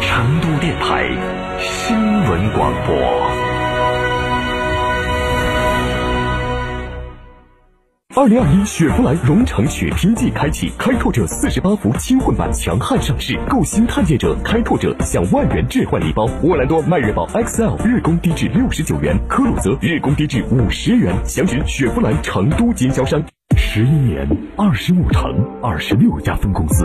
[0.00, 1.08] 成都电台
[1.60, 2.96] 新闻广播。
[8.16, 16.28] 二零二一雪佛兰荣城雪拼季开启，开拓者四十八伏轻混版强悍上市，购新探界者、开拓者享万元置换礼包。
[16.42, 21.14] 沃兰多迈锐宝 XL 日供低至六十九元，科鲁泽日供低至五十元。
[21.24, 23.22] 详询雪佛兰成都经销商。
[23.56, 25.22] 十一年，二十五城，
[25.62, 26.84] 二十六家分公司，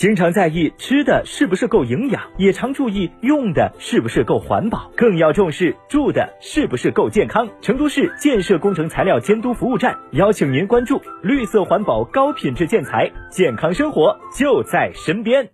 [0.00, 7.46] 经常在意吃的是不是够营养，也常注意用的是不是够环保，更要重视住的是不是够健康。
[7.60, 15.50] 成都市建设工程材料监督服务站邀请您关注绿色环保、高品质建材，健康生活就在身边。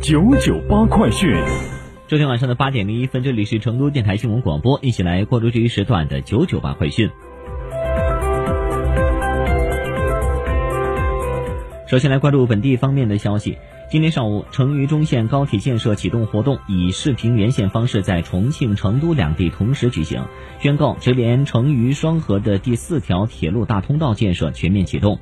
[0.00, 1.30] 九九八快讯。
[2.06, 7.10] 昨天晚上的八点零一分，这里是成都电台新闻广播，一起来关注这一时段的九九八快讯。
[11.88, 13.56] 首先来关注本地方面的消息。
[13.90, 20.22] 今天上午，成渝中线高铁建设启动活动以视频连线方式在重庆、成都两地同时举行，
[20.60, 25.18] 宣告直连成渝双河的第四条铁路大通道建设全面启动。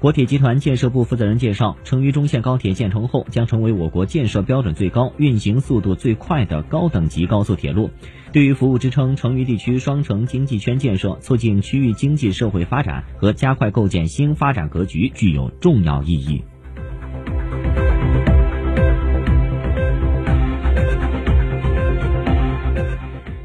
[0.00, 7.90] 国铁集团建设部负责人介绍，成渝中线高铁建成后，将成为我国建设标准最高、运行速度最快的高等级高速铁路，
[8.32, 16.42] 对于服务支撑成渝地区双城经济圈建设、促进区域经济社会发展和加快构建新发展格局具有重要意义。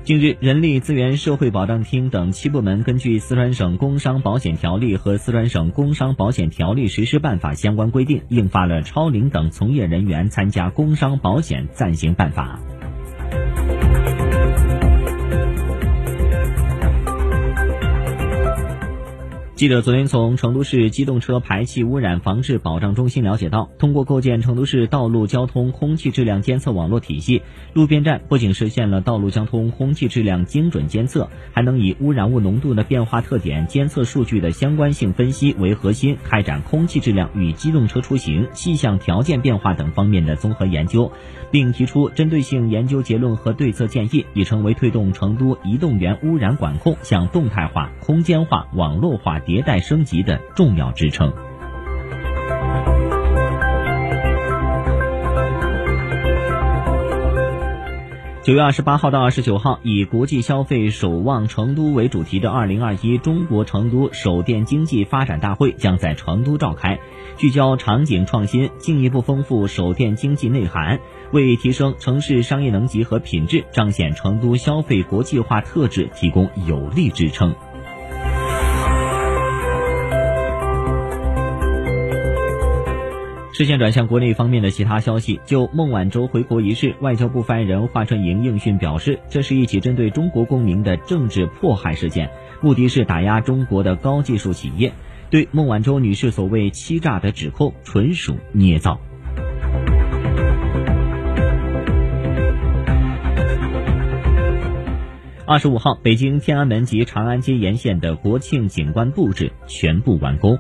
[0.05, 12.59] 近日，人力资源社会保障厅等七部门根据四川省工伤保险条例和四川省工伤保险条例实施办法相关规定，印发了超龄等从业人员参加工伤保险暂行办法。
[19.55, 41.09] 记者昨天从成都市机动车排气污染防治保障中心了解到，通过构建成都市道路交通空气质量监测网络体系，路边站不仅实现了道路交通空气质量精准监测，还能以污染物浓度的变化特点、监测数据的相关性分析为核心，开展空气质量与机动车出行、气象条件变化等方面的综合研究，
[41.49, 49.39] 并提出针对性研究结论和对策建议，已成为推动成都移动源污染管控向动态化、空间化、网络化。
[49.45, 51.31] 迭代升级的重要支撑。
[58.43, 66.99] 九月二十八号到二十九号，以“国际消费守望成都”为主题的二零二一中国成都手电经济发展大会将在成都召开，
[67.37, 70.99] 聚焦场景创新，进一步丰富手电经济内涵，
[71.31, 77.55] 为提升城市商业能级和品质，彰显成都消费国际化特质提供有力支撑。
[83.57, 92.29] 视线转向国内方面的其他消息，就孟晚舟回国一事，外交部发言人华春莹应讯表示，这是一起针对中国公民的政治迫害事件，
[92.59, 94.91] 目的是打压中国的高技术企业。
[95.29, 98.99] 对孟晚舟女士所谓欺诈的指控，纯属捏造。
[105.45, 110.59] 二十五号，北京天安门及长安街沿线的国庆景观布置全部完工。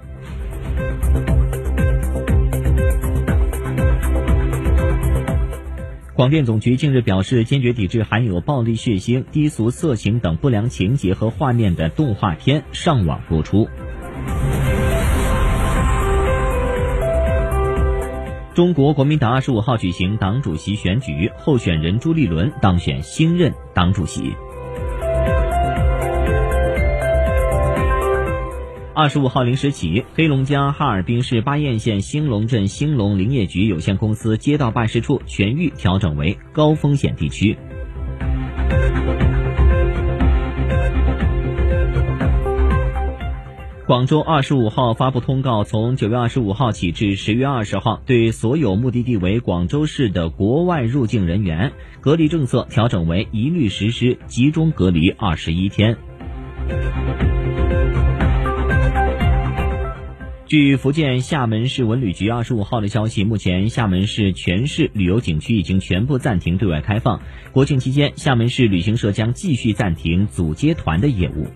[6.15, 13.67] 广电总局近日表示，坚决抵制含有暴力、血腥、低俗、色情等不良情节和画面的动画片上网播出。
[18.53, 24.33] 中国国民党二十五号举行党主席选举，候选人朱立伦当选新任党主席。
[28.95, 37.57] 二十五号零时起黑龙江哈尔滨市巴彦县兴隆镇兴隆林业局有限公司街道办事处全域调整为高风险地区。
[43.85, 55.97] 广州二十五号发布通告从九月二十五号起至十月二十号对所有目的地为广州市的国外入境人员隔离政策调整为一律实施集中隔离二十一天。
[60.47, 67.19] 据福建厦门市文旅局二十五号的消息，目前厦门市全市旅游景区已经全部暂停对外开放。
[67.51, 71.47] 国庆期间，厦门市旅行社将继续暂停组接团的业务。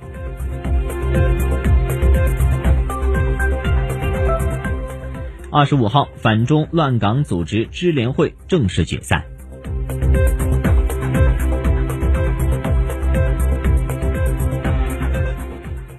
[5.52, 9.24] 二十五号，反中乱港组织支联会正式解散。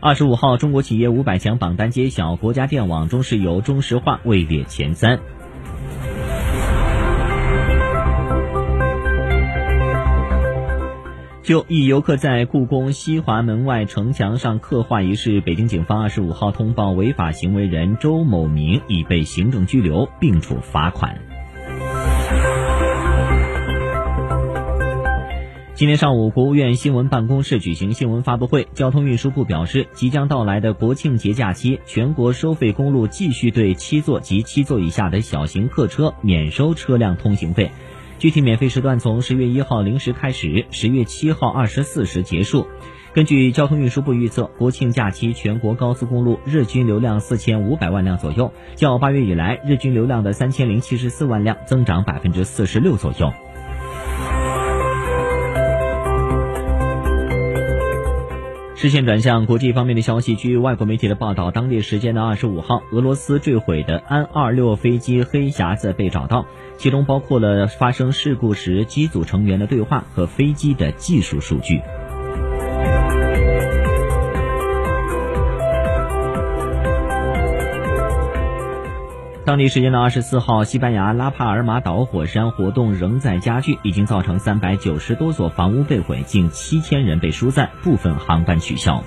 [0.02, 5.20] 二十五号，中国企业五百强榜单揭晓，国家电网、中石油、中石化位列前三。
[11.42, 21.29] 就一游客在故宫西华门外城墙上刻画一事，北京警方二十五号通报违法行为人周某明已被行政拘留，并处罚款。
[25.80, 37.70] 今天上午，国务院新闻办公室举行新闻发布会，交通运输部表示，即将到来的国庆节假期，全国收费公路继续对七座及七座以下的小型客车免收车辆通行费。
[38.18, 42.66] 具体免费时段从十月一号零时开始，十月七号二十四时结束。
[43.14, 53.32] 根据交通运输部预测，国庆假期全国高速公路日均流量四千五百万辆左右，较八月以来日均流量的三千零七十四万辆增长百分之四十六左右。
[58.80, 66.46] 视线转向国际方面的消息，据外国媒体的报道，当地时间的二十五号，俄罗斯坠毁的安二六飞机黑匣子被找到，
[66.78, 71.82] 其中包括了发生事故时机组成员的对话和飞机的技术数据。
[79.50, 89.02] 当地时间的二十四号，西班牙拉帕尔马岛火山活动仍在加剧，已经造成三百九十多所房屋被毁，近七千人被疏散，部分航班取消。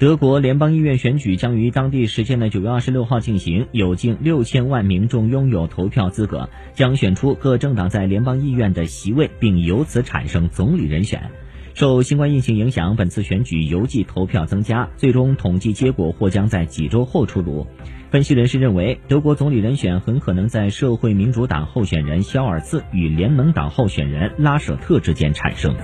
[0.00, 11.30] 德国联邦议院选举将于当地时间的九月二十六号进行，有近六千万民众拥有投票资格，将选出各政党在联邦议院的席位，并由此产生总理人选。
[11.76, 17.66] 受新冠疫情影响，本次选举邮寄投票增加，最终统计结果或将在几周后出炉。
[18.10, 25.76] 分析人士认为，德国总理人选很可能在社会民主党候选人肖尔茨与联盟党候选人拉舍特之间产生。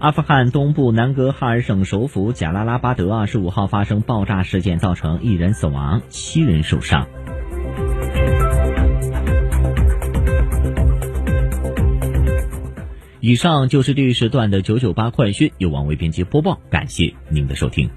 [0.00, 7.06] 阿富汗东部南格哈尔省首府贾拉拉巴德二十五号发生爆炸事件，造成一人死亡，七人受伤。
[13.26, 17.88] 以上就是这一时段的九九八快讯，由王维编辑播报，感谢您的收听。